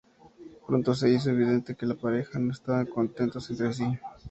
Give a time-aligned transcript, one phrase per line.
[0.65, 3.85] Pronto se hizo evidente que la pareja no estaban contentos entre sí.